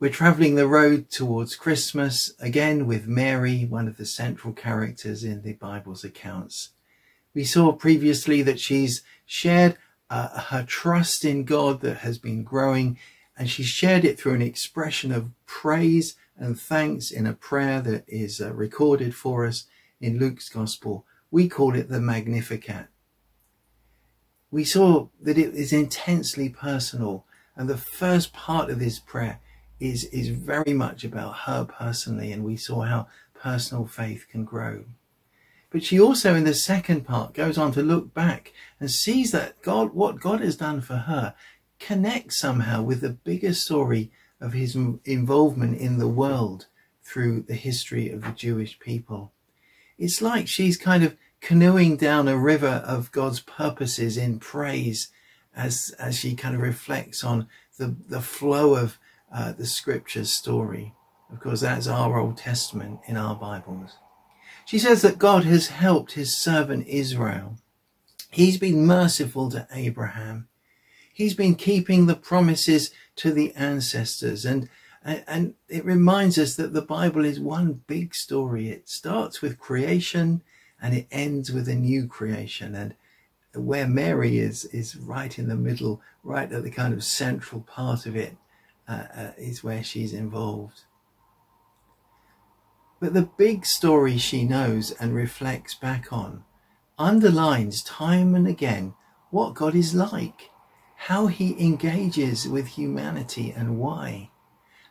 [0.00, 5.42] We're traveling the road towards Christmas again with Mary, one of the central characters in
[5.42, 6.68] the Bible's accounts.
[7.34, 9.76] We saw previously that she's shared
[10.08, 12.96] uh, her trust in God that has been growing
[13.36, 18.04] and she shared it through an expression of praise and thanks in a prayer that
[18.06, 19.64] is uh, recorded for us
[20.00, 21.06] in Luke's Gospel.
[21.32, 22.86] We call it the Magnificat.
[24.52, 27.24] We saw that it is intensely personal
[27.56, 29.40] and the first part of this prayer
[29.80, 34.84] is, is very much about her personally, and we saw how personal faith can grow.
[35.70, 39.60] But she also, in the second part, goes on to look back and sees that
[39.62, 41.34] God, what God has done for her,
[41.78, 44.10] connects somehow with the bigger story
[44.40, 46.66] of his involvement in the world
[47.02, 49.32] through the history of the Jewish people.
[49.98, 55.08] It's like she's kind of canoeing down a river of God's purposes in praise
[55.54, 58.98] as, as she kind of reflects on the, the flow of
[59.32, 60.94] uh, the scriptures story.
[61.32, 63.96] Of course, that's our Old Testament in our Bibles.
[64.64, 67.56] She says that God has helped his servant Israel.
[68.30, 70.48] He's been merciful to Abraham.
[71.12, 74.68] He's been keeping the promises to the ancestors and
[75.04, 78.68] and it reminds us that the Bible is one big story.
[78.68, 80.42] It starts with creation
[80.82, 82.74] and it ends with a new creation.
[82.74, 82.94] And
[83.54, 88.06] where Mary is, is right in the middle, right at the kind of central part
[88.06, 88.36] of it
[88.88, 90.82] uh, uh, is where she's involved.
[93.00, 96.44] But the big story she knows and reflects back on
[96.98, 98.94] underlines time and again
[99.30, 100.50] what God is like,
[100.96, 104.30] how he engages with humanity and why.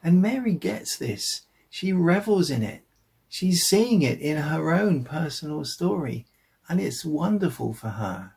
[0.04, 1.42] And Mary gets this.
[1.70, 2.86] She revels in it.
[3.28, 6.28] She's seeing it in her own personal story,
[6.70, 8.37] and it's wonderful for her.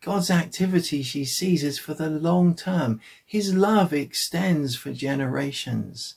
[0.00, 3.00] God's activity she sees is for the long term.
[3.26, 6.16] His love extends for generations,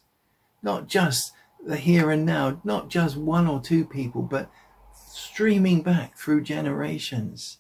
[0.62, 1.34] not just
[1.66, 4.52] the here and now, not just one or two people, but
[5.08, 7.58] streaming back through generations.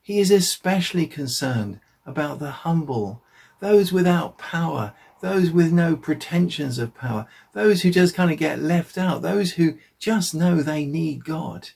[0.00, 3.22] He is especially concerned about the humble,
[3.60, 8.58] those without power, those with no pretensions of power, those who just kind of get
[8.60, 11.70] left out, those who just know they need God.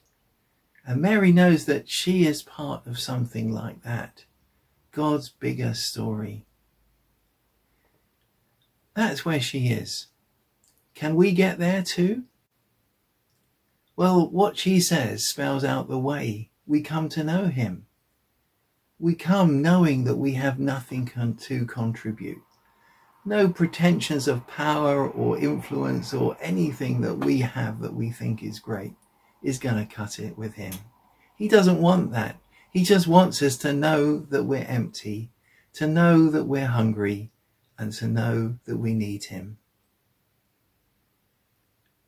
[0.85, 4.25] And Mary knows that she is part of something like that.
[4.91, 6.45] God's bigger story.
[8.95, 10.09] That's where she is.
[10.95, 12.25] Can we get there too?
[13.97, 17.87] Well, what she says spells out the way we come to know him.
[18.99, 21.11] We come knowing that we have nothing
[21.41, 22.43] to contribute.
[23.25, 28.59] No pretensions of power or influence or anything that we have that we think is
[28.59, 28.95] great
[29.43, 30.75] is going to cut it with him.
[31.37, 32.37] He doesn't want that.
[32.71, 35.31] He just wants us to know that we're empty,
[35.75, 37.31] to know that we're hungry,
[37.79, 39.59] and to know that we need him.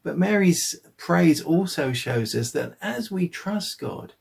[0.02, 4.12] But Mary's praise also shows us that as we trust God,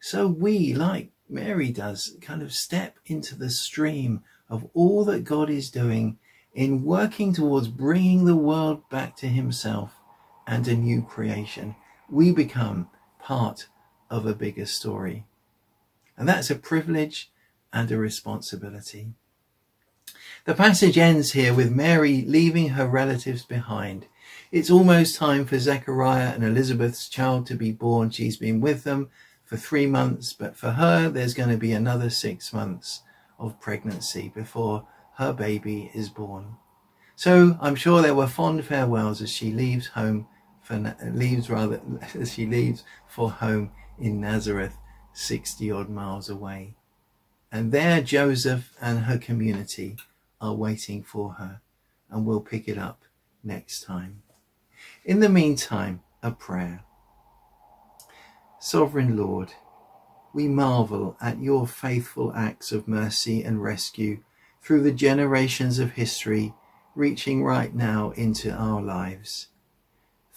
[0.00, 5.50] so we, like Mary does, kind of step into the stream of all that God
[5.50, 6.18] is doing
[6.52, 9.92] in working towards bringing the world back to himself
[10.46, 11.76] and a new creation
[12.10, 12.88] we become
[13.18, 13.68] part
[14.10, 15.24] of a bigger story.
[16.16, 17.30] And that's a privilege
[17.72, 19.12] and a responsibility.
[20.44, 24.06] The passage ends here with Mary leaving her relatives behind.
[24.50, 28.10] It's almost time for Zechariah and Elizabeth's child to be born.
[28.10, 29.10] She's been with them
[29.44, 33.02] for three months, but for her, there's going to be another six months
[33.38, 34.86] of pregnancy before
[35.16, 36.56] her baby is born.
[37.14, 40.26] So I'm sure there were fond farewells as she leaves home
[40.68, 41.80] for leaves rather
[42.14, 44.76] as she leaves for home in Nazareth,
[45.14, 46.74] 60 odd miles away.
[47.50, 49.96] And there Joseph and her community
[50.42, 51.62] are waiting for her,
[52.10, 53.04] and we'll pick it up
[53.42, 54.22] next time.
[55.06, 56.84] In the meantime, a prayer.
[58.60, 59.54] Sovereign Lord,
[60.34, 64.22] we marvel at your faithful acts of mercy and rescue
[64.62, 66.52] through the generations of history,
[66.94, 69.48] reaching right now into our lives.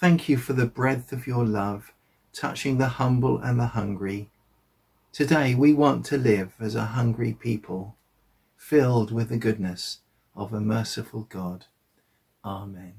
[0.01, 1.93] Thank you for the breadth of your love,
[2.33, 4.31] touching the humble and the hungry.
[5.13, 7.95] Today we want to live as a hungry people,
[8.57, 9.99] filled with the goodness
[10.35, 11.65] of a merciful God.
[12.43, 12.95] Amen.